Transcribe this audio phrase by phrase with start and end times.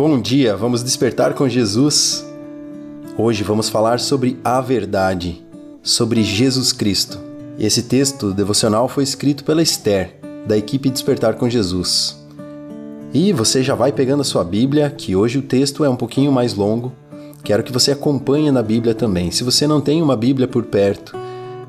[0.00, 2.26] Bom dia, vamos despertar com Jesus.
[3.18, 5.44] Hoje vamos falar sobre a verdade,
[5.82, 7.18] sobre Jesus Cristo.
[7.58, 10.16] Esse texto devocional foi escrito pela Esther,
[10.46, 12.18] da equipe Despertar com Jesus.
[13.12, 16.32] E você já vai pegando a sua Bíblia, que hoje o texto é um pouquinho
[16.32, 16.94] mais longo.
[17.44, 19.30] Quero que você acompanhe na Bíblia também.
[19.30, 21.14] Se você não tem uma Bíblia por perto,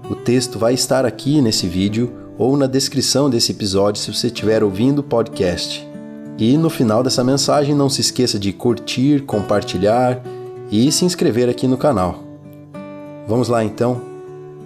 [0.09, 4.63] o texto vai estar aqui nesse vídeo ou na descrição desse episódio se você estiver
[4.63, 5.90] ouvindo o podcast.
[6.41, 10.19] E no final dessa mensagem, não se esqueça de curtir, compartilhar
[10.71, 12.23] e se inscrever aqui no canal.
[13.27, 14.01] Vamos lá então?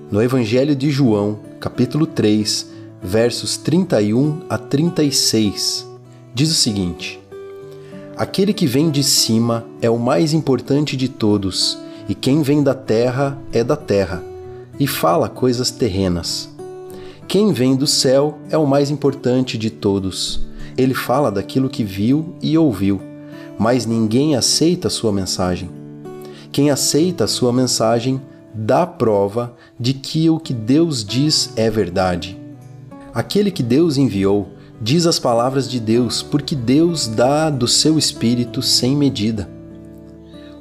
[0.09, 2.71] No Evangelho de João, capítulo 3,
[3.03, 5.85] versos 31 a 36,
[6.33, 7.19] diz o seguinte:
[8.15, 12.73] Aquele que vem de cima é o mais importante de todos, e quem vem da
[12.73, 14.23] terra é da terra,
[14.79, 16.49] e fala coisas terrenas.
[17.27, 22.35] Quem vem do céu é o mais importante de todos ele fala daquilo que viu
[22.41, 23.01] e ouviu,
[23.57, 25.69] mas ninguém aceita sua mensagem.
[26.51, 28.21] Quem aceita sua mensagem
[28.53, 32.39] dá prova de que o que Deus diz é verdade.
[33.13, 34.49] Aquele que Deus enviou
[34.81, 39.49] diz as palavras de Deus, porque Deus dá do seu espírito sem medida.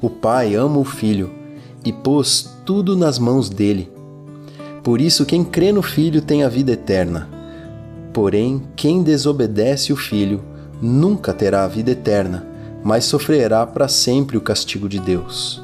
[0.00, 1.30] O Pai ama o Filho
[1.84, 3.90] e pôs tudo nas mãos dele.
[4.82, 7.33] Por isso, quem crê no Filho tem a vida eterna.
[8.14, 10.40] Porém, quem desobedece o Filho
[10.80, 12.46] nunca terá a vida eterna,
[12.84, 15.60] mas sofrerá para sempre o castigo de Deus.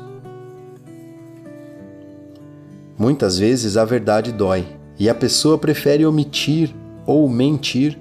[2.99, 4.67] Muitas vezes a verdade dói
[4.99, 6.75] e a pessoa prefere omitir
[7.07, 7.97] ou mentir,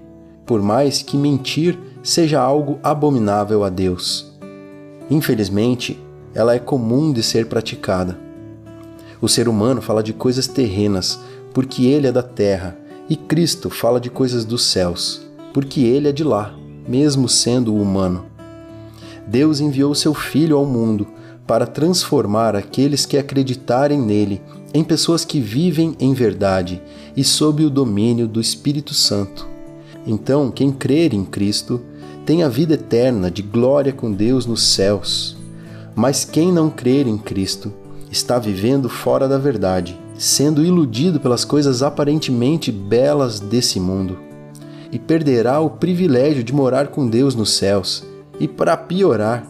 [0.47, 4.33] por mais que mentir seja algo abominável a Deus.
[5.11, 8.17] Infelizmente, ela é comum de ser praticada.
[9.21, 11.19] O ser humano fala de coisas terrenas
[11.53, 15.21] porque ele é da terra e Cristo fala de coisas dos céus,
[15.53, 16.53] porque ele é de lá,
[16.87, 18.25] mesmo sendo humano.
[19.25, 21.07] Deus enviou seu Filho ao mundo
[21.47, 24.41] para transformar aqueles que acreditarem nele
[24.73, 26.81] em pessoas que vivem em verdade
[27.17, 29.47] e sob o domínio do Espírito Santo.
[30.05, 31.81] Então, quem crer em Cristo
[32.25, 35.35] tem a vida eterna de glória com Deus nos céus.
[35.95, 37.73] Mas quem não crer em Cristo
[38.11, 44.19] está vivendo fora da verdade sendo iludido pelas coisas aparentemente belas desse mundo,
[44.91, 48.03] e perderá o privilégio de morar com Deus nos céus,
[48.37, 49.47] e para piorar,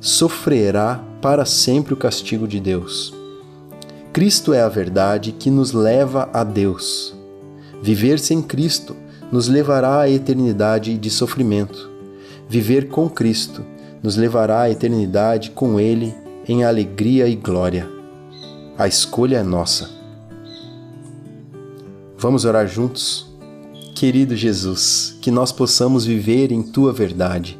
[0.00, 3.12] sofrerá para sempre o castigo de Deus.
[4.12, 7.12] Cristo é a verdade que nos leva a Deus.
[7.82, 8.94] Viver sem Cristo
[9.32, 11.90] nos levará à eternidade de sofrimento.
[12.48, 13.64] Viver com Cristo
[14.00, 16.14] nos levará à eternidade com Ele
[16.48, 17.90] em alegria e glória.
[18.78, 19.95] A escolha é nossa.
[22.18, 23.26] Vamos orar juntos?
[23.94, 27.58] Querido Jesus, que nós possamos viver em tua verdade,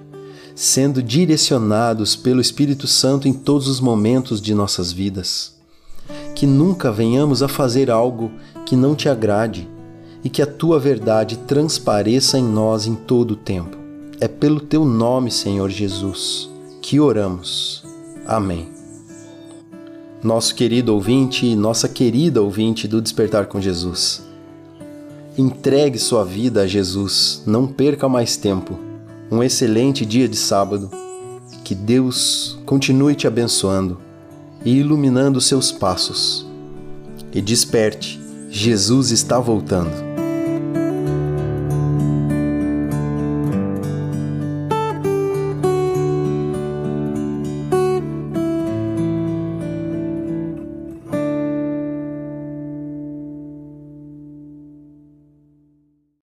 [0.55, 5.55] sendo direcionados pelo Espírito Santo em todos os momentos de nossas vidas.
[6.35, 8.31] Que nunca venhamos a fazer algo
[8.65, 9.69] que não te agrade
[10.25, 13.77] e que a tua verdade transpareça em nós em todo o tempo.
[14.19, 16.49] É pelo teu nome, Senhor Jesus,
[16.81, 17.85] que oramos.
[18.27, 18.71] Amém.
[20.23, 24.25] Nosso querido ouvinte e nossa querida ouvinte do Despertar com Jesus.
[25.39, 28.79] Entregue sua vida a Jesus, não perca mais tempo.
[29.31, 30.91] Um excelente dia de sábado.
[31.63, 34.01] Que Deus continue te abençoando
[34.65, 36.47] e iluminando seus passos.
[37.35, 40.06] E desperte, Jesus está voltando.